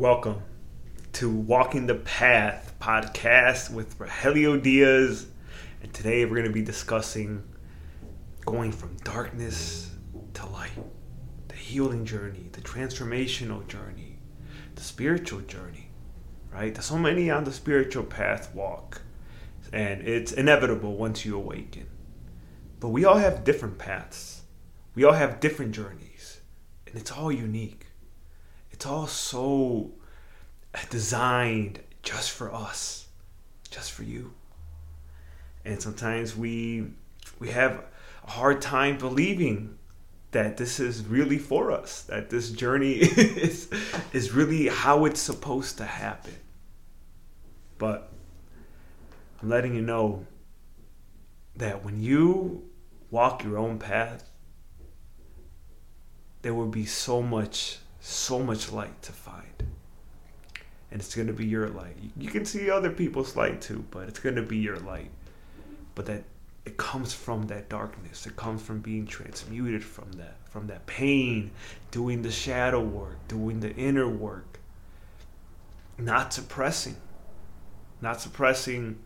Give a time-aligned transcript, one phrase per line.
[0.00, 0.40] Welcome
[1.12, 5.26] to Walking the Path podcast with Rogelio Diaz.
[5.82, 7.42] And today we're going to be discussing
[8.46, 9.90] going from darkness
[10.32, 10.70] to light,
[11.48, 14.20] the healing journey, the transformational journey,
[14.74, 15.90] the spiritual journey,
[16.50, 16.72] right?
[16.72, 19.02] There's so many on the spiritual path walk,
[19.70, 21.88] and it's inevitable once you awaken.
[22.80, 24.44] But we all have different paths,
[24.94, 26.40] we all have different journeys,
[26.86, 27.88] and it's all unique.
[28.80, 29.90] It's all so
[30.88, 33.08] designed just for us,
[33.70, 34.32] just for you.
[35.66, 36.86] And sometimes we
[37.38, 37.84] we have
[38.24, 39.76] a hard time believing
[40.30, 43.68] that this is really for us, that this journey is
[44.14, 46.36] is really how it's supposed to happen.
[47.76, 48.10] But
[49.42, 50.24] I'm letting you know
[51.54, 52.64] that when you
[53.10, 54.30] walk your own path,
[56.40, 59.44] there will be so much so much light to find.
[60.90, 61.96] And it's going to be your light.
[62.16, 65.10] You can see other people's light too, but it's going to be your light.
[65.94, 66.24] But that
[66.64, 68.26] it comes from that darkness.
[68.26, 71.52] It comes from being transmuted from that, from that pain,
[71.90, 74.58] doing the shadow work, doing the inner work.
[75.96, 76.96] Not suppressing.
[78.00, 78.98] Not suppressing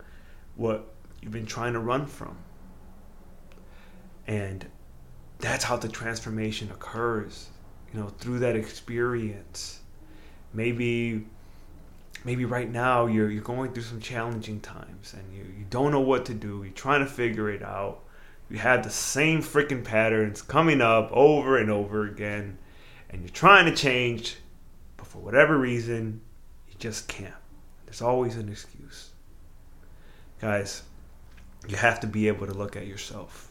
[0.55, 2.37] what you've been trying to run from.
[4.27, 4.65] And
[5.39, 7.49] that's how the transformation occurs
[7.95, 9.79] you know through that experience.
[10.53, 11.25] Maybe
[12.25, 16.01] maybe right now you're you're going through some challenging times and you, you don't know
[16.01, 16.63] what to do.
[16.63, 18.01] You're trying to figure it out.
[18.49, 22.57] You have the same freaking patterns coming up over and over again
[23.09, 24.35] and you're trying to change
[24.97, 26.21] but for whatever reason
[26.67, 27.33] you just can't.
[27.85, 29.11] There's always an excuse.
[30.41, 30.83] Guys
[31.67, 33.49] you have to be able to look at yourself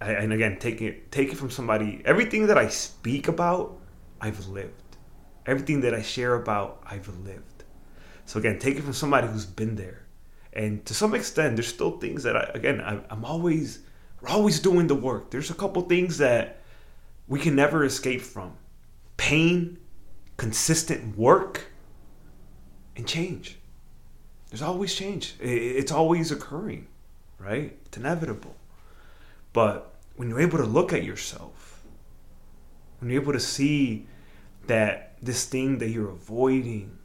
[0.00, 2.02] and again, take it take it from somebody.
[2.04, 3.78] Everything that I speak about,
[4.20, 4.96] I've lived.
[5.46, 7.64] Everything that I share about, I've lived.
[8.26, 10.06] So again, take it from somebody who's been there.
[10.52, 13.80] And to some extent, there's still things that I again I, I'm always
[14.20, 15.30] we're always doing the work.
[15.30, 16.60] There's a couple things that
[17.26, 18.56] we can never escape from:
[19.16, 19.78] pain,
[20.36, 21.66] consistent work,
[22.96, 23.58] and change.
[24.50, 25.34] There's always change.
[25.40, 26.86] It's always occurring,
[27.38, 27.74] right?
[27.86, 28.54] It's inevitable.
[29.52, 31.82] But when you're able to look at yourself,
[33.00, 34.06] when you're able to see
[34.66, 36.98] that this thing that you're avoiding,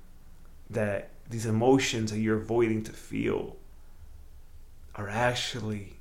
[0.69, 3.58] that these emotions that you're avoiding to feel
[4.96, 5.97] are actually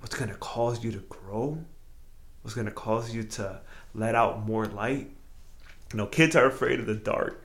[0.00, 1.58] what's going to cause you to grow,
[2.42, 3.60] what's going to cause you to
[3.94, 5.10] let out more light.
[5.92, 7.42] You know, kids are afraid of the dark,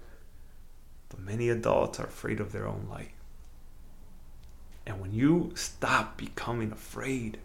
[1.09, 3.11] but many adults are afraid of their own light.
[4.85, 7.37] And when you stop becoming afraid,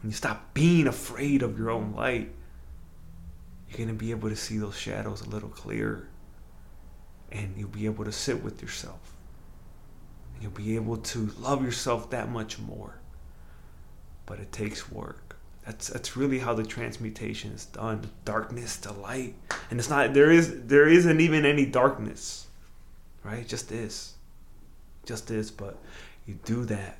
[0.00, 2.30] when you stop being afraid of your own light,
[3.68, 6.08] you're going to be able to see those shadows a little clearer.
[7.30, 9.14] And you'll be able to sit with yourself.
[10.34, 12.98] And you'll be able to love yourself that much more.
[14.26, 15.36] But it takes work.
[15.66, 18.10] That's that's really how the transmutation is done.
[18.24, 19.34] Darkness to light.
[19.70, 22.46] And it's not there is there isn't even any darkness.
[23.22, 23.46] Right?
[23.46, 24.14] Just this.
[25.04, 25.78] Just this, but
[26.26, 26.99] you do that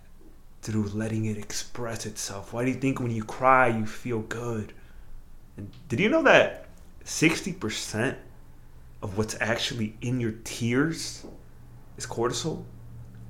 [0.62, 2.52] through letting it express itself.
[2.52, 4.72] Why do you think when you cry you feel good?
[5.56, 6.66] And did you know that
[7.04, 8.16] 60%
[9.02, 11.24] of what's actually in your tears
[11.96, 12.64] is cortisol?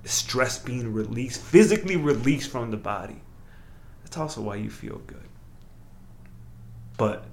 [0.03, 3.21] Is stress being released, physically released from the body.
[4.03, 5.29] That's also why you feel good.
[6.97, 7.27] But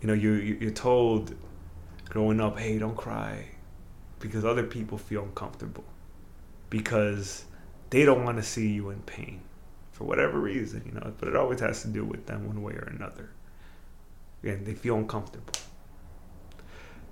[0.00, 1.34] you know, you you're told
[2.08, 3.46] growing up, hey, don't cry
[4.18, 5.84] because other people feel uncomfortable.
[6.68, 7.44] Because
[7.90, 9.42] they don't want to see you in pain
[9.92, 12.72] for whatever reason, you know, but it always has to do with them one way
[12.72, 13.30] or another.
[14.42, 15.52] Again, they feel uncomfortable.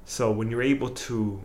[0.05, 1.41] So when you're able to,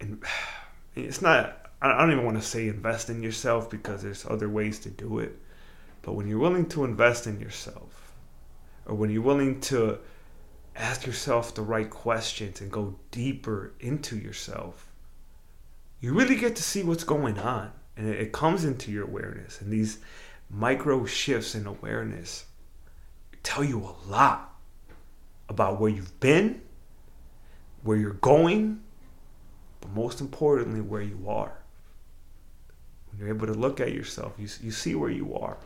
[0.00, 0.22] and
[0.96, 4.80] it's not, I don't even want to say invest in yourself because there's other ways
[4.80, 5.38] to do it.
[6.02, 8.12] But when you're willing to invest in yourself,
[8.86, 9.98] or when you're willing to
[10.74, 14.89] ask yourself the right questions and go deeper into yourself,
[16.00, 17.72] you really get to see what's going on.
[17.96, 19.60] And it, comes into your awareness.
[19.60, 19.98] And these
[20.48, 22.46] micro shifts in awareness
[23.42, 24.54] tell you a lot
[25.48, 26.62] about where you've been,
[27.82, 28.80] where you're going,
[29.80, 31.52] but most importantly, where you are.
[33.10, 35.58] When you're able to look at yourself, you, you see where you are.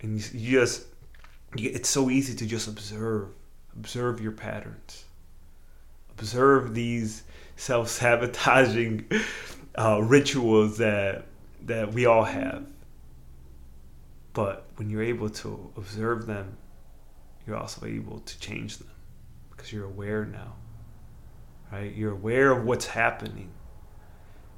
[0.00, 0.84] And you, you just,
[1.56, 3.28] you, it's so easy to just observe,
[3.74, 5.04] observe your patterns,
[6.16, 7.24] observe these
[7.56, 9.06] self sabotaging
[9.76, 11.26] uh, rituals that
[11.62, 12.66] that we all have.
[14.32, 16.56] But when you're able to observe them,
[17.46, 18.90] you're also able to change them
[19.50, 20.54] because you're aware now.
[21.72, 21.94] right?
[21.94, 23.50] You're aware of what's happening.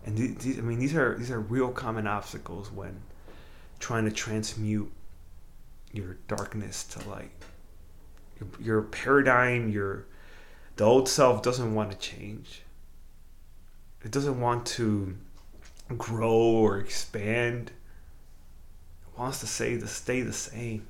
[0.05, 3.03] And these, I mean, these are these are real common obstacles when
[3.81, 4.93] trying to transmute
[5.93, 7.33] your darkness to light.
[8.41, 10.07] Your, your paradigm, your
[10.77, 12.63] the old self doesn't want to change.
[14.07, 15.17] It doesn't want to
[15.99, 17.73] grow or expand.
[19.03, 20.87] It wants to say to stay the same.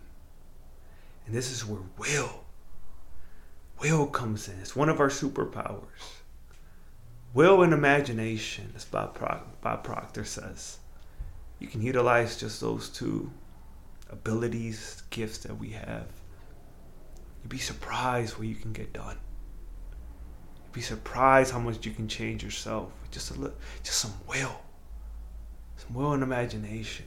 [1.25, 2.45] And this is where will,
[3.81, 4.61] will comes in.
[4.61, 6.21] It's one of our superpowers.
[7.33, 9.19] Will and imagination, as Bob,
[9.63, 10.77] Bob Proctor says.
[11.59, 13.33] You can utilize just those two
[14.11, 16.05] abilities, gifts that we have.
[17.43, 19.17] You'd be surprised what you can get done.
[20.77, 24.61] Be surprised how much you can change yourself just a little, just some will,
[25.79, 27.07] some will and imagination.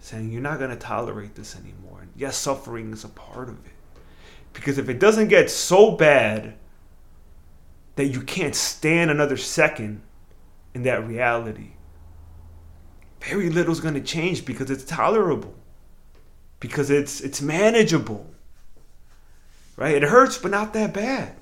[0.00, 2.00] Saying you're not going to tolerate this anymore.
[2.00, 3.72] And yes, suffering is a part of it.
[4.52, 6.54] Because if it doesn't get so bad
[7.94, 10.02] that you can't stand another second
[10.74, 11.74] in that reality,
[13.20, 15.54] very little is going to change because it's tolerable
[16.58, 18.28] because it's it's manageable
[19.76, 21.41] right it hurts but not that bad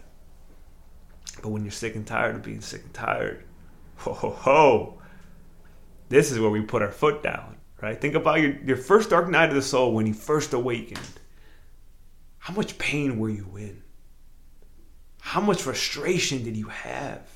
[1.42, 3.44] but when you're sick and tired of being sick and tired
[3.96, 4.98] ho ho ho
[6.08, 9.28] this is where we put our foot down right think about your, your first dark
[9.28, 11.00] night of the soul when you first awakened
[12.38, 13.82] how much pain were you in
[15.20, 17.26] how much frustration did you have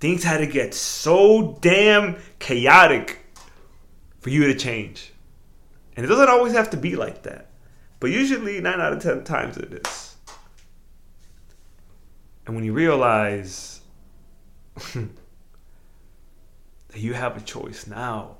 [0.00, 3.20] things had to get so damn chaotic
[4.20, 5.12] for you to change.
[5.96, 7.50] And it doesn't always have to be like that.
[8.00, 10.09] But usually, nine out of ten times it is.
[12.50, 13.80] And when you realize
[14.74, 15.06] that
[16.96, 18.38] you have a choice now,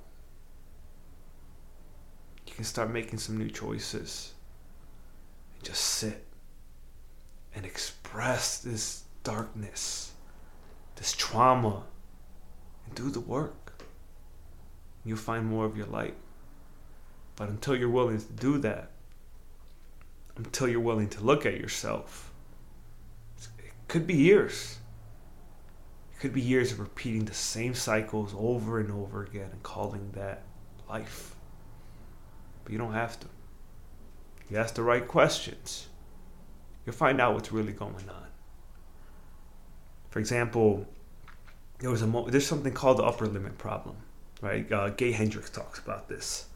[2.44, 4.32] you can start making some new choices.
[5.54, 6.26] And just sit
[7.54, 10.10] and express this darkness
[10.96, 11.84] this trauma
[12.86, 13.84] and do the work.
[15.04, 16.16] You'll find more of your light.
[17.36, 18.90] But until you're willing to do that,
[20.34, 22.29] until you're willing to look at yourself,
[23.90, 24.78] could be years.
[26.14, 30.12] It could be years of repeating the same cycles over and over again and calling
[30.12, 30.44] that
[30.88, 31.34] life.
[32.62, 33.26] But you don't have to.
[34.48, 35.88] You ask the right questions,
[36.86, 38.26] you'll find out what's really going on.
[40.10, 40.86] For example,
[41.80, 43.96] there was a mo- there's something called the upper limit problem,
[44.40, 44.70] right?
[44.70, 46.46] Uh, Gay Hendricks talks about this,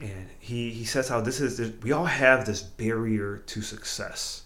[0.00, 4.44] and he he says how this is we all have this barrier to success.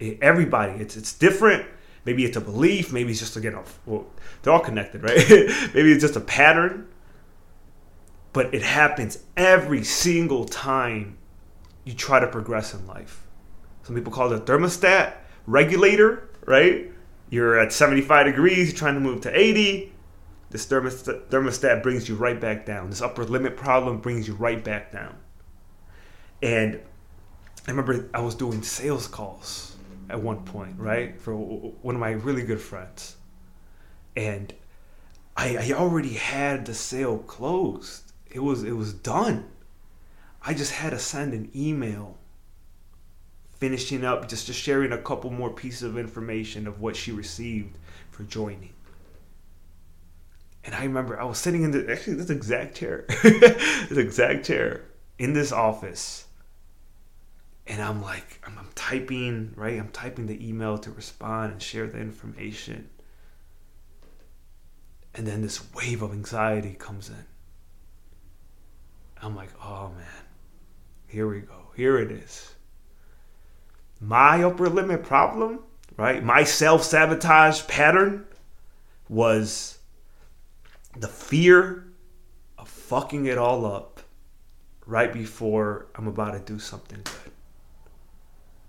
[0.00, 1.66] Everybody, it's it's different.
[2.04, 2.92] Maybe it's a belief.
[2.92, 3.56] Maybe it's just again,
[3.86, 4.06] well,
[4.42, 5.16] they're all connected, right?
[5.74, 6.88] maybe it's just a pattern,
[8.32, 11.16] but it happens every single time
[11.84, 13.26] you try to progress in life.
[13.84, 15.14] Some people call it a thermostat
[15.46, 16.90] regulator, right?
[17.30, 19.92] You're at 75 degrees, you're trying to move to 80.
[20.50, 22.90] This thermostat, thermostat brings you right back down.
[22.90, 25.16] This upper limit problem brings you right back down.
[26.42, 26.80] And
[27.66, 29.73] I remember I was doing sales calls
[30.10, 33.16] at one point, right, for one of my really good friends.
[34.16, 34.52] And
[35.36, 38.12] I, I already had the sale closed.
[38.26, 39.48] It was it was done.
[40.46, 42.18] I just had to send an email
[43.56, 47.78] finishing up, just, just sharing a couple more pieces of information of what she received
[48.10, 48.74] for joining.
[50.64, 54.82] And I remember I was sitting in the actually this exact chair, this exact chair
[55.18, 56.23] in this office,
[57.66, 61.86] and I'm like, I'm, I'm typing right, I'm typing the email to respond and share
[61.86, 62.88] the information,
[65.14, 67.24] and then this wave of anxiety comes in.
[69.22, 70.06] I'm like, oh man,
[71.06, 72.54] here we go, here it is
[74.00, 75.60] my upper limit problem,
[75.96, 76.22] right?
[76.22, 78.26] My self sabotage pattern
[79.08, 79.78] was
[80.96, 81.86] the fear
[82.58, 84.00] of fucking it all up
[84.86, 87.23] right before I'm about to do something good.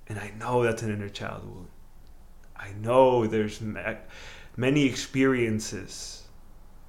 [0.07, 1.67] And I know that's an inner child wound.
[2.55, 3.62] I know there's
[4.55, 6.24] many experiences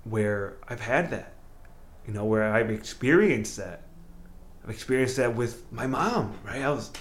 [0.05, 1.33] where I've had that,
[2.07, 3.83] you know, where I've experienced that.
[4.63, 6.63] I've experienced that with my mom, right?
[6.63, 6.93] I was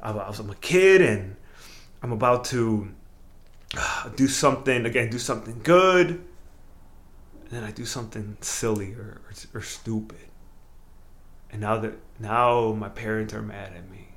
[0.00, 1.36] I'm a kid and
[2.02, 2.90] I'm about to
[3.76, 9.58] uh, do something again, do something good, and then I do something silly or, or,
[9.58, 10.18] or stupid.
[11.50, 14.07] And now that now my parents are mad at me.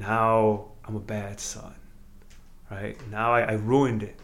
[0.00, 1.74] Now I'm a bad son,
[2.70, 2.96] right?
[3.10, 4.18] Now I, I ruined it,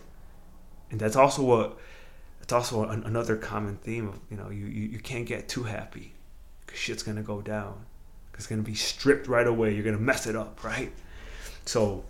[0.91, 1.79] and that's also what
[2.41, 5.65] that's also an, another common theme of you know you, you, you can't get too
[5.65, 6.15] happy
[6.65, 7.85] because shit's gonna go down
[8.37, 9.75] it's to be stripped right away.
[9.75, 10.93] You're to mess it up, right?
[11.65, 12.05] So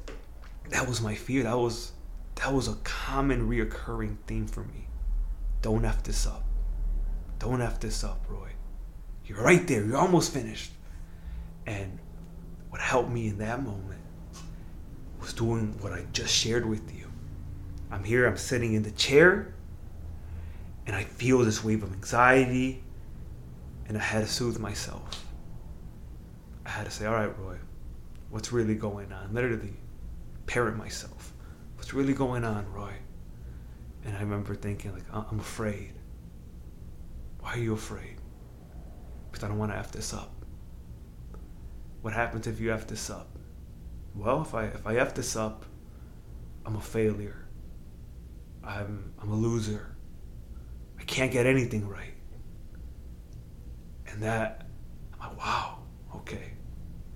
[0.70, 1.44] that was my fear.
[1.44, 1.92] That was
[2.36, 4.88] that was a common reoccurring theme for me.
[5.62, 6.44] Don't F this up.
[7.38, 8.50] Don't F this up, Roy.
[9.24, 9.84] You're right there.
[9.84, 10.72] You're almost finished.
[11.66, 11.98] And
[12.70, 14.00] what helped me in that moment
[15.20, 17.10] was doing what I just shared with you.
[17.90, 19.54] I'm here, I'm sitting in the chair,
[20.86, 22.82] and I feel this wave of anxiety,
[23.88, 25.24] and I had to soothe myself.
[26.64, 27.56] I had to say, all right, Roy,
[28.30, 29.32] what's really going on?
[29.32, 29.72] Literally
[30.46, 31.32] parent myself.
[31.76, 32.92] What's really going on, Roy?
[34.04, 35.92] And I remember thinking, like, I'm afraid.
[37.40, 38.16] Why are you afraid?
[39.30, 40.35] Because I don't want to F this up.
[42.06, 43.36] What happens if you F this up?
[44.14, 45.66] Well, if I if I F this up,
[46.64, 47.48] I'm a failure.
[48.62, 49.96] I'm I'm a loser.
[51.00, 52.14] I can't get anything right.
[54.06, 54.68] And that
[55.14, 55.78] I'm like, wow,
[56.14, 56.52] okay.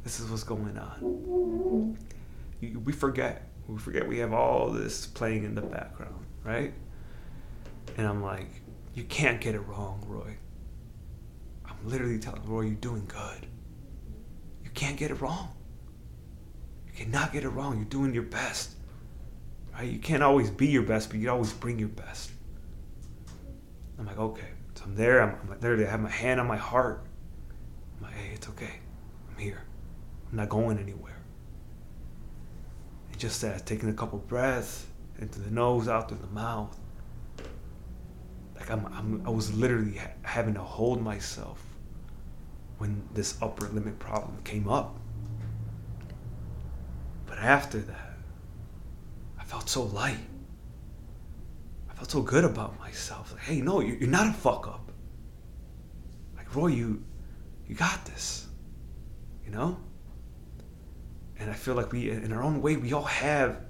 [0.02, 1.97] This is what's going on.
[2.61, 3.49] We forget.
[3.68, 6.75] We forget we have all this playing in the background, right?
[7.97, 8.61] And I'm like,
[8.94, 10.37] you can't get it wrong, Roy.
[11.64, 13.47] I'm literally telling Roy, you're doing good.
[14.70, 15.48] You can't get it wrong.
[16.86, 17.76] You cannot get it wrong.
[17.76, 18.70] You're doing your best.
[19.74, 19.90] Right?
[19.90, 22.30] You can't always be your best, but you always bring your best.
[23.98, 24.46] I'm like, okay.
[24.74, 25.22] So I'm there.
[25.22, 25.76] I'm, I'm there.
[25.76, 27.04] I have my hand on my heart.
[27.96, 28.78] I'm like, hey, it's okay.
[29.28, 29.64] I'm here.
[30.30, 31.18] I'm not going anywhere.
[33.10, 34.86] And just that, taking a couple breaths
[35.18, 36.78] into the nose, out through the mouth.
[38.54, 41.60] Like I'm, I'm I was literally ha- having to hold myself
[42.80, 44.99] when this upper limit problem came up.
[47.26, 48.14] But after that,
[49.38, 50.16] I felt so light.
[51.90, 53.34] I felt so good about myself.
[53.34, 54.90] Like, hey, no, you're not a fuck up.
[56.38, 57.04] Like, Roy, you,
[57.68, 58.49] you got this.
[59.44, 59.78] You know?
[61.38, 63.60] And I feel like we, in our own way, we all have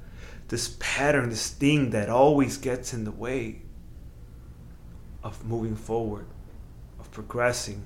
[0.47, 3.63] this pattern, this thing that always gets in the way
[5.25, 6.27] of moving forward,
[7.01, 7.85] of progressing.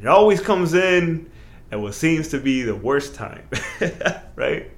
[0.00, 1.30] It always comes in
[1.70, 3.48] at what seems to be the worst time,
[4.36, 4.70] right?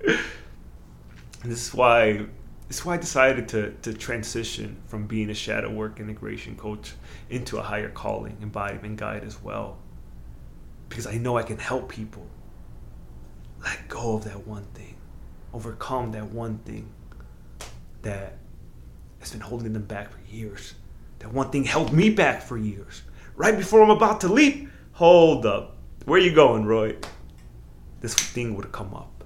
[1.45, 2.27] This is why
[2.69, 6.95] this is why I decided to, to transition from being a shadow work integration coach
[7.31, 9.79] into a higher calling, embodiment guide as well.
[10.89, 12.27] Because I know I can help people
[13.63, 14.97] let go of that one thing,
[15.53, 16.89] overcome that one thing
[18.03, 18.39] that
[19.21, 20.75] has been holding them back for years.
[21.21, 23.03] That one thing held me back for years.
[23.37, 25.77] Right before I'm about to leap, hold up.
[26.07, 26.97] Where you going, Roy?
[28.01, 29.25] This thing would come up.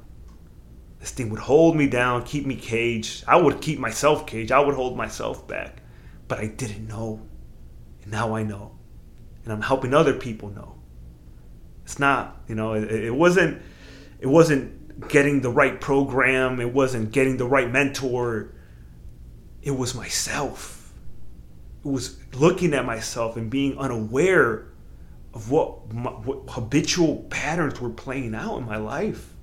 [0.98, 3.22] This thing would hold me down, keep me caged.
[3.28, 4.50] I would keep myself caged.
[4.50, 5.80] I would hold myself back.
[6.26, 7.22] But I didn't know.
[8.02, 8.78] And now I know.
[9.44, 10.74] And I'm helping other people know.
[11.84, 13.62] It's not, you know, it, it wasn't
[14.18, 18.54] it wasn't getting the right program, it wasn't getting the right mentor.
[19.62, 20.92] It was myself.
[21.84, 24.69] It was looking at myself and being unaware
[25.34, 29.34] of what, my, what habitual patterns were playing out in my life.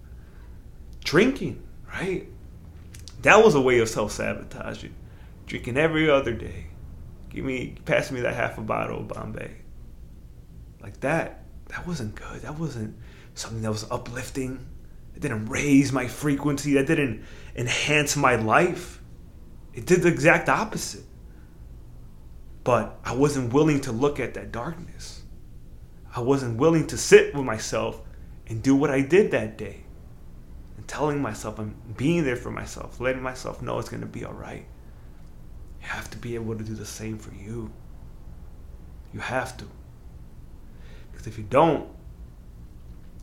[1.04, 2.28] Drinking, right?
[3.22, 4.94] That was a way of self sabotaging.
[5.46, 6.68] Drinking every other day.
[7.30, 9.52] Give me, pass me that half a bottle of Bombay.
[10.82, 12.42] Like that, that wasn't good.
[12.42, 12.96] That wasn't
[13.34, 14.66] something that was uplifting.
[15.16, 16.74] It didn't raise my frequency.
[16.74, 17.24] That didn't
[17.56, 19.02] enhance my life.
[19.74, 21.04] It did the exact opposite.
[22.64, 25.17] But I wasn't willing to look at that darkness.
[26.18, 28.02] I wasn't willing to sit with myself
[28.48, 29.84] and do what I did that day.
[30.76, 34.26] And telling myself I'm being there for myself, letting myself know it's going to be
[34.26, 34.66] all right.
[35.80, 37.72] You have to be able to do the same for you.
[39.14, 39.66] You have to.
[41.12, 41.88] Because if you don't,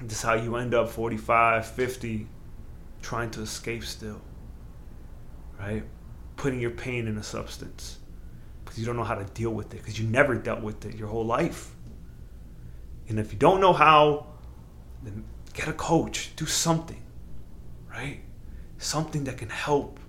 [0.01, 2.29] this is how you end up 45, 50,
[3.03, 4.21] trying to escape still.
[5.59, 5.83] Right?
[6.37, 7.99] Putting your pain in a substance
[8.65, 10.95] because you don't know how to deal with it because you never dealt with it
[10.95, 11.74] your whole life.
[13.09, 14.27] And if you don't know how,
[15.03, 17.03] then get a coach, do something,
[17.91, 18.21] right?
[18.79, 20.01] Something that can help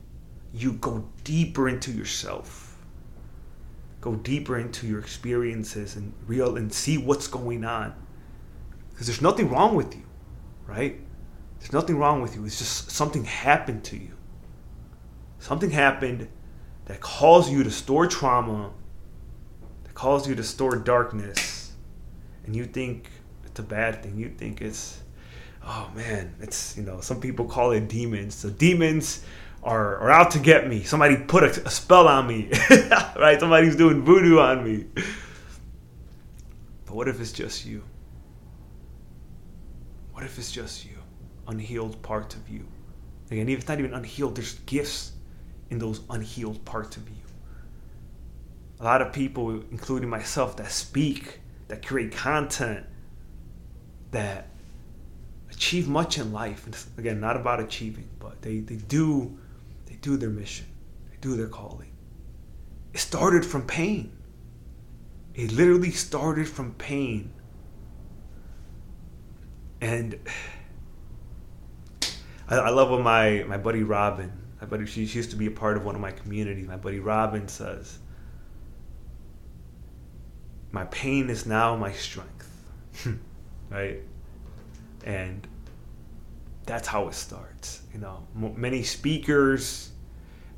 [0.54, 2.78] you go deeper into yourself.
[4.00, 7.94] Go deeper into your experiences and real and see what's going on.
[8.92, 10.04] Because there's nothing wrong with you,
[10.68, 11.00] right?
[11.60, 12.46] There's nothing wrong with you.
[12.46, 14.12] It's just something happened to you.
[15.40, 16.28] Something happened
[16.86, 18.72] that caused you to store trauma,
[19.84, 21.55] that caused you to store darkness,
[22.46, 23.10] and you think
[23.46, 24.18] it's a bad thing.
[24.18, 25.02] You think it's,
[25.64, 28.36] oh man, it's, you know, some people call it demons.
[28.36, 29.24] So demons
[29.64, 30.84] are, are out to get me.
[30.84, 32.50] Somebody put a, a spell on me,
[33.18, 33.40] right?
[33.40, 34.86] Somebody's doing voodoo on me.
[36.86, 37.84] But what if it's just you?
[40.14, 40.98] What if it's just you?
[41.48, 42.68] Unhealed parts of you.
[43.32, 45.14] Again, it's not even unhealed, there's gifts
[45.72, 47.16] in those unhealed parts of you.
[48.80, 52.86] A lot of people, including myself, that speak, that create content,
[54.12, 54.50] that
[55.52, 56.88] achieve much in life.
[56.98, 59.38] Again, not about achieving, but they, they do
[59.86, 60.66] they do their mission.
[61.10, 61.92] They do their calling.
[62.94, 64.12] It started from pain.
[65.34, 67.34] It literally started from pain.
[69.82, 70.20] And
[72.48, 74.32] I, I love what my, my buddy Robin,
[74.62, 76.68] my buddy, she, she used to be a part of one of my communities.
[76.68, 78.00] My buddy Robin says,
[80.76, 82.50] My pain is now my strength.
[83.70, 84.02] right?
[85.06, 85.48] And
[86.66, 87.82] that's how it starts.
[87.94, 89.92] You know, M- many speakers,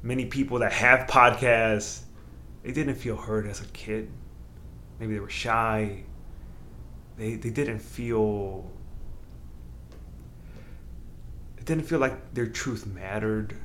[0.01, 1.99] many people that have podcasts,
[2.63, 4.09] they didn't feel heard as a kid.
[4.99, 6.01] Maybe they were shy.
[7.15, 8.71] They, they didn't feel
[11.59, 13.55] it didn't feel like their truth mattered.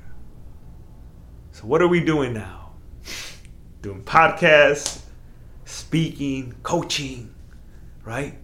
[1.52, 2.72] So, what are we doing now?
[3.80, 5.02] doing podcasts,
[5.72, 7.34] speaking, coaching,
[8.04, 8.38] right?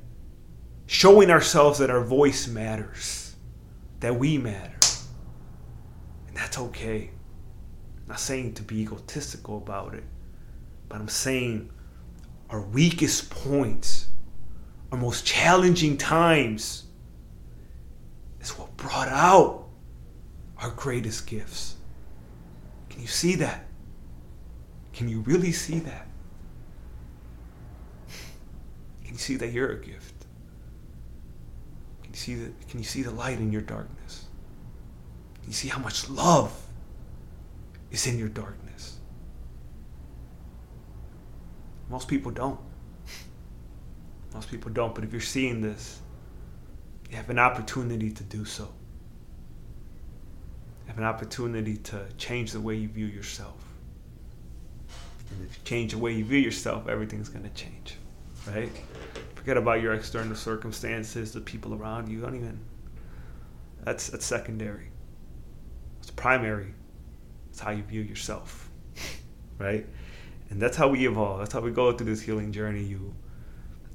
[0.86, 3.36] Showing ourselves that our voice matters,
[4.00, 4.78] that we matter.
[6.26, 7.10] And that's okay.
[7.98, 10.04] I'm not saying to be egotistical about it,
[10.88, 11.70] but I'm saying
[12.48, 14.08] our weakest points,
[14.90, 16.84] our most challenging times,
[18.40, 19.66] is what brought out
[20.62, 21.76] our greatest gifts.
[22.88, 23.66] Can you see that?
[24.94, 26.06] Can you really see that?
[29.04, 30.14] Can you see that you're a gift?
[32.02, 34.26] Can you see the, can you see the light in your darkness?
[35.40, 36.56] Can you see how much love
[37.90, 38.98] is in your darkness?
[41.90, 42.60] Most people don't.
[44.34, 46.00] Most people don't, but if you're seeing this,
[47.10, 48.64] you have an opportunity to do so.
[50.84, 53.56] You have an opportunity to change the way you view yourself.
[55.30, 57.96] And if you change the way you view yourself, everything's going to change,
[58.54, 58.70] right?
[59.34, 62.20] Forget about your external circumstances, the people around you.
[62.20, 62.60] Don't even.
[63.84, 64.90] That's that's secondary.
[66.00, 66.74] It's primary.
[67.50, 68.70] It's how you view yourself,
[69.58, 69.86] right?
[70.50, 71.38] And that's how we evolve.
[71.40, 72.82] That's how we go through this healing journey.
[72.82, 73.14] You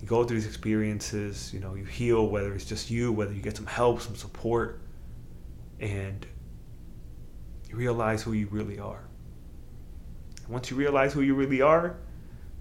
[0.04, 3.42] you go through these experiences, you know, you heal, whether it's just you, whether you
[3.42, 4.82] get some help, some support,
[5.80, 6.26] and
[7.70, 9.04] you realize who you really are.
[10.44, 11.96] And once you realize who you really are,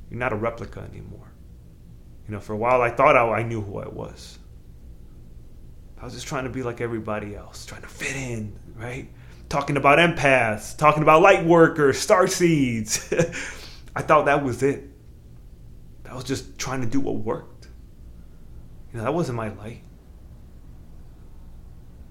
[0.09, 1.32] you're not a replica anymore.
[2.27, 4.39] You know, for a while I thought I, I knew who I was.
[6.01, 9.09] I was just trying to be like everybody else, trying to fit in, right?
[9.49, 13.13] Talking about empaths, talking about light workers, star seeds.
[13.95, 14.89] I thought that was it.
[16.09, 17.69] I was just trying to do what worked.
[18.93, 19.83] You know, that wasn't my light.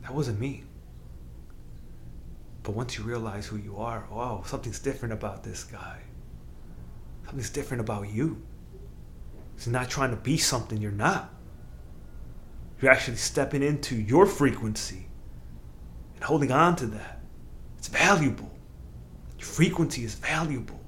[0.02, 0.64] That wasn't me.
[2.64, 6.00] But once you realize who you are, wow, something's different about this guy.
[7.26, 8.42] Something's different about you.
[9.62, 11.32] He's not trying to be something you're not.
[12.82, 15.06] You're actually stepping into your frequency
[16.16, 17.22] and holding on to that.
[17.78, 18.52] It's valuable.
[19.38, 20.80] Your frequency is valuable.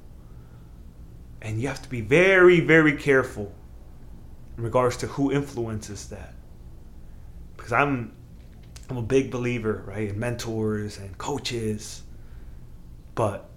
[1.44, 3.54] And you have to be very, very careful
[4.58, 6.34] in regards to who influences that.
[7.56, 8.16] Because I'm
[8.90, 12.02] I'm a big believer, right, in mentors and coaches.
[13.14, 13.52] But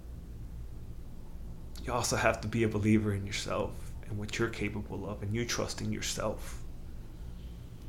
[1.83, 5.33] you also have to be a believer in yourself and what you're capable of and
[5.33, 6.61] you trusting yourself.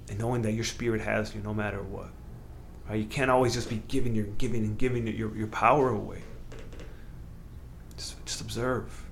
[0.09, 2.11] And knowing that your spirit has you no matter what.
[2.89, 3.01] Right?
[3.01, 6.23] You can't always just be giving your giving and giving your, your power away.
[7.97, 9.05] Just, just observe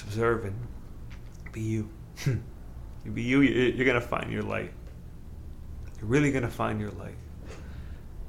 [0.00, 0.56] just observe and
[1.52, 1.88] be you.
[2.26, 4.72] you be you, you're going to find your light.
[5.98, 7.16] You're really going to find your light.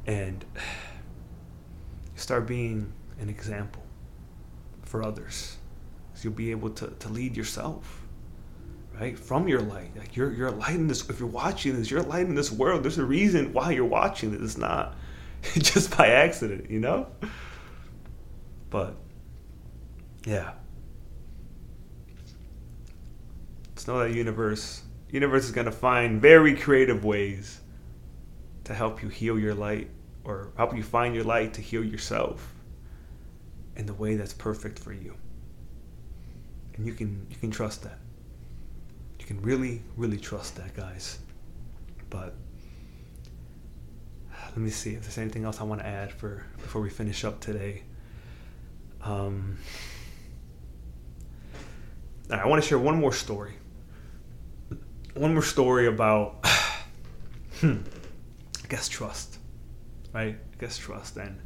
[0.06, 0.44] And
[2.16, 3.84] start being an example
[4.84, 5.58] for others.
[6.24, 8.02] You'll be able to, to lead yourself,
[9.00, 9.18] right?
[9.18, 9.96] From your light.
[9.98, 12.84] Like you're, you're light in this, if you're watching this, you're light in this world.
[12.84, 14.42] There's a reason why you're watching it.
[14.42, 14.96] It's not
[15.54, 17.08] just by accident, you know?
[18.70, 18.96] But
[20.26, 20.52] yeah,
[23.82, 27.62] Just know that universe universe is gonna find very creative ways
[28.66, 29.90] to help you heal your light
[30.24, 32.54] or help you find your light to heal yourself
[33.76, 35.16] in the way that's perfect for you.
[36.76, 38.00] And you can you can trust that.
[39.20, 41.20] You can really, really trust that, guys.
[42.10, 42.36] But
[44.50, 47.24] let me see if there's anything else I want to add for before we finish
[47.24, 47.84] up today.
[49.04, 49.58] Um,
[52.30, 53.56] I want to share one more story
[55.14, 56.46] one more story about,
[57.60, 57.78] hmm,
[58.64, 59.38] I guess trust,
[60.14, 60.36] right?
[60.36, 61.18] I guess trust.
[61.18, 61.40] And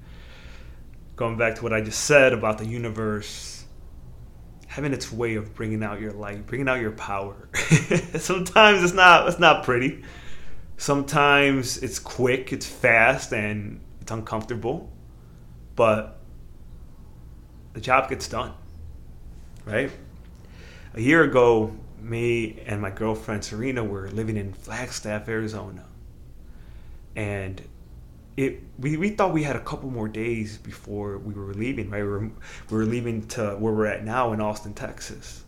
[1.15, 3.64] going back to what I just said about the universe
[4.75, 7.47] having its way of bringing out your light, bringing out your power.
[8.17, 10.03] Sometimes it's not it's not pretty.
[10.75, 14.91] Sometimes it's quick, it's fast, and it's uncomfortable,
[15.77, 16.19] but
[17.71, 18.51] the job gets done.
[19.63, 19.89] Right?
[20.93, 25.85] A year ago, me and my girlfriend Serena were living in Flagstaff, Arizona.
[27.15, 27.61] And
[28.37, 32.03] it we, we thought we had a couple more days before we were leaving, right?
[32.03, 35.43] We were, we were leaving to where we're at now in Austin, Texas.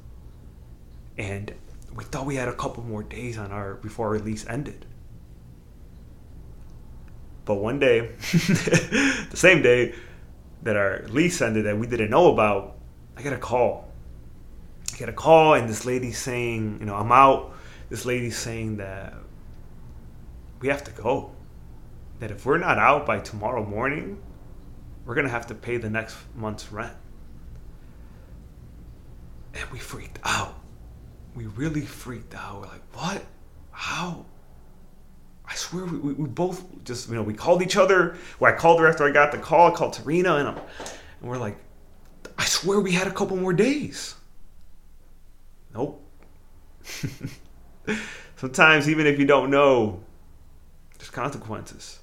[1.17, 1.54] And
[1.93, 4.86] we thought we had a couple more days on our before our lease ended.
[7.43, 9.95] But one day, the same day
[10.63, 12.78] that our lease ended that we didn't know about,
[13.17, 13.91] I got a call.
[14.93, 17.54] I got a call and this lady saying, you know, I'm out.
[17.89, 19.13] This lady saying that
[20.60, 21.32] we have to go
[22.19, 24.21] that if we're not out by tomorrow morning,
[25.06, 26.95] we're going to have to pay the next month's rent.
[29.53, 30.56] And we freaked out.
[31.36, 32.62] We really freaked out.
[32.62, 33.23] We're like, what?
[33.71, 34.25] How?
[35.45, 38.17] I swear we, we, we both just, you know, we called each other.
[38.39, 39.71] Well, I called her after I got the call.
[39.71, 41.58] I called Serena and, I'm, and we're like,
[42.38, 44.15] I swear we had a couple more days.
[45.73, 46.03] Nope.
[48.36, 50.01] Sometimes, even if you don't know,
[50.97, 51.99] there's consequences.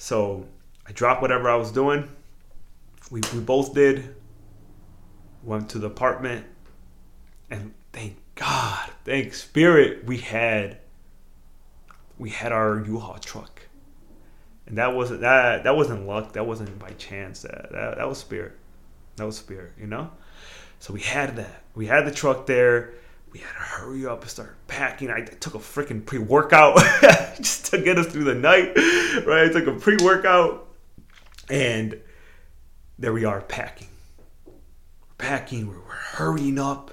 [0.00, 0.46] So
[0.86, 2.08] I dropped whatever I was doing.
[3.10, 4.14] We, we both did.
[5.44, 6.46] Went to the apartment.
[7.50, 10.78] And thank God, thank Spirit, we had
[12.18, 13.60] we had our U-Haul truck.
[14.66, 16.32] And that wasn't that that wasn't luck.
[16.32, 17.42] That wasn't by chance.
[17.42, 18.52] That, that that was spirit.
[19.16, 20.10] That was spirit, you know?
[20.78, 21.62] So we had that.
[21.74, 22.94] We had the truck there
[23.32, 25.10] we had to hurry up and start packing.
[25.10, 26.76] I took a freaking pre workout
[27.36, 28.76] just to get us through the night,
[29.26, 29.48] right?
[29.48, 30.68] I took a pre workout,
[31.48, 32.00] and
[32.98, 33.88] there we are packing.
[34.46, 34.54] We're
[35.18, 36.92] packing, we're, we're hurrying up.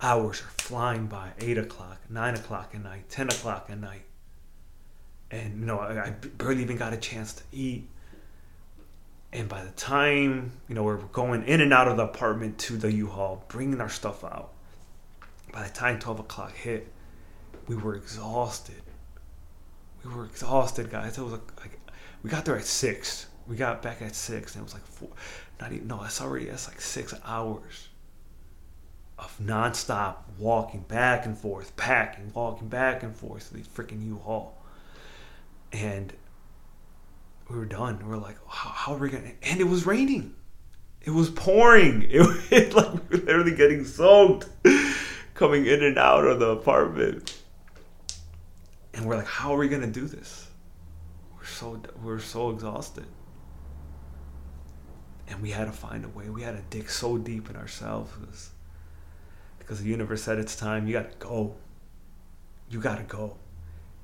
[0.00, 4.04] Hours are flying by 8 o'clock, 9 o'clock at night, 10 o'clock at night.
[5.30, 7.88] And, you know, I, I barely even got a chance to eat.
[9.32, 12.76] And by the time, you know, we're going in and out of the apartment to
[12.76, 14.53] the U-Haul, bringing our stuff out,
[15.54, 16.92] by the time 12 o'clock hit,
[17.68, 18.82] we were exhausted.
[20.04, 21.16] We were exhausted, guys.
[21.16, 21.80] It was like, like
[22.22, 23.26] we got there at six.
[23.46, 25.10] We got back at six, and it was like four.
[25.60, 26.02] Not even no.
[26.02, 27.88] That's already that's like six hours
[29.16, 34.60] of nonstop walking back and forth, packing, walking back and forth to the freaking U-Haul,
[35.72, 36.12] and
[37.48, 38.00] we were done.
[38.00, 39.32] We were like, how, how are we gonna?
[39.42, 40.34] And it was raining.
[41.02, 42.08] It was pouring.
[42.10, 44.48] It, was like we were literally getting soaked
[45.34, 47.36] coming in and out of the apartment.
[48.94, 50.48] And we're like, how are we gonna do this?
[51.36, 53.06] We're so we're so exhausted.
[55.26, 56.28] And we had to find a way.
[56.28, 58.12] We had to dig so deep in ourselves
[59.58, 60.86] because, the universe said it's time.
[60.86, 61.56] You gotta go.
[62.70, 63.36] You gotta go.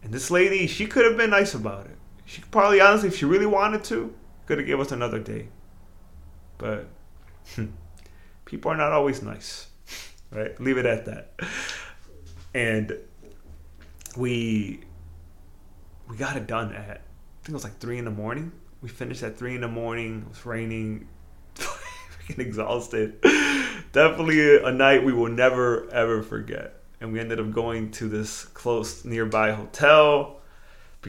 [0.03, 1.97] And this lady, she could have been nice about it.
[2.25, 4.15] She probably, honestly, if she really wanted to,
[4.47, 5.49] could have gave us another day.
[6.57, 6.87] But
[7.55, 7.67] hmm,
[8.47, 9.70] people are not always nice
[10.31, 10.61] right?
[10.61, 11.33] Leave it at that.
[12.55, 12.97] And
[14.17, 14.81] we
[16.09, 17.03] we got it done at
[17.41, 18.53] I think it was like three in the morning.
[18.83, 20.25] We finished at three in the morning.
[20.27, 21.09] It was raining,
[21.55, 23.21] freaking exhausted.
[23.93, 26.83] Definitely a night we will never ever forget.
[27.01, 30.41] And we ended up going to this close nearby hotel.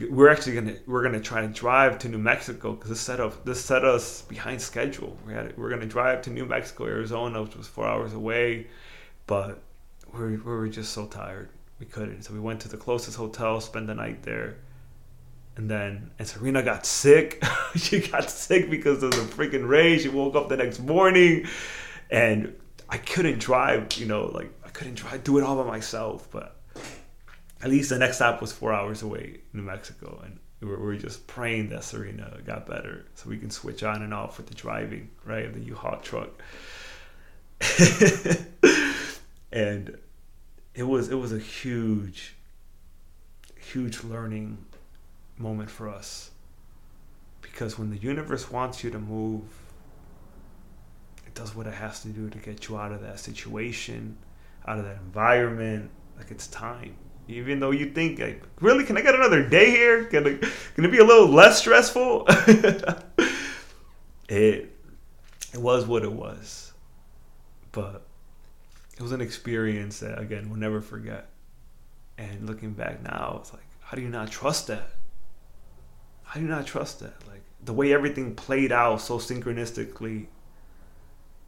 [0.10, 3.44] We're actually gonna we're gonna try to drive to New Mexico because this set up
[3.44, 5.18] this set us behind schedule.
[5.28, 8.68] We had we're gonna drive to New Mexico, Arizona, which was four hours away
[9.32, 9.62] but
[10.13, 11.48] we were just so tired
[11.80, 12.24] we couldn't.
[12.24, 14.58] So we went to the closest hotel, spent the night there,
[15.56, 17.41] and then and Serena got sick.
[17.78, 20.00] she got sick because of the freaking rain.
[20.00, 21.48] She woke up the next morning,
[22.10, 22.54] and
[22.89, 23.94] I couldn't drive.
[23.94, 26.28] You know, like I couldn't drive, do it all by myself.
[26.30, 26.58] But
[27.62, 30.88] at least the next stop was four hours away, New Mexico, and we were, we
[30.88, 34.48] were just praying that Serena got better so we can switch on and off with
[34.48, 36.32] the driving, right, of the U-Haul truck.
[39.52, 39.98] and
[40.74, 42.36] it was it was a huge
[43.60, 44.58] huge learning
[45.38, 46.32] moment for us.
[47.42, 49.44] Because when the universe wants you to move
[51.26, 54.18] it does what it has to do to get you out of that situation
[54.68, 55.90] out of that environment.
[56.18, 56.96] Like it's time.
[57.28, 58.84] Even though you think like really?
[58.84, 60.06] Can i get another day here?
[60.06, 60.42] Can it,
[60.76, 62.28] can it be a little less stressful?
[64.32, 64.74] It
[65.54, 66.72] it was what it was.
[67.74, 68.04] But
[69.02, 71.30] it was an experience that again we'll never forget.
[72.20, 74.92] And looking back now, it's like, how do you not trust that?
[76.22, 77.16] How do you not trust that?
[77.28, 80.28] Like the way everything played out so synchronistically,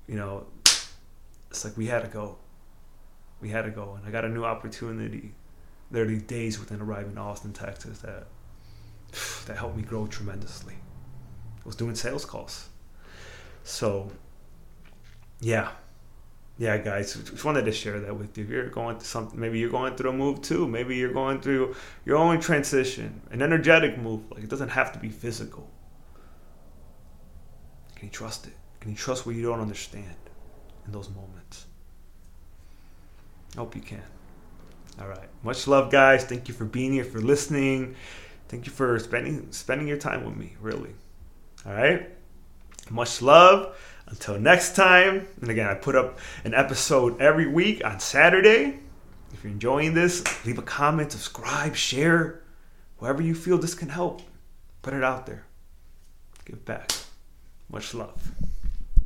[0.07, 2.39] you know, it's like we had to go.
[3.39, 5.35] We had to go, and I got a new opportunity.
[5.91, 8.25] There are these days within arriving in Austin, Texas, that
[9.45, 10.73] that helped me grow tremendously.
[10.73, 12.69] I was doing sales calls,
[13.63, 14.11] so
[15.39, 15.69] yeah,
[16.57, 18.43] yeah, guys, just wanted to share that with you.
[18.43, 20.67] If you're going through something, maybe you're going through a move too.
[20.67, 24.21] Maybe you're going through your own transition, an energetic move.
[24.31, 25.67] Like it doesn't have to be physical.
[27.95, 28.53] Can you trust it?
[28.81, 30.15] Can you trust what you don't understand
[30.85, 31.65] in those moments?
[33.55, 34.03] I hope you can.
[35.01, 35.29] All right.
[35.43, 36.23] Much love, guys.
[36.23, 37.95] Thank you for being here, for listening.
[38.47, 40.55] Thank you for spending spending your time with me.
[40.61, 40.93] Really.
[41.65, 42.09] All right.
[42.91, 43.75] Much love.
[44.07, 48.79] Until next time, and again, I put up an episode every week on Saturday.
[49.33, 52.41] If you're enjoying this, leave a comment, subscribe, share,
[52.99, 54.21] wherever you feel this can help.
[54.81, 55.45] Put it out there.
[56.45, 56.91] Give back.
[57.69, 58.31] Much love.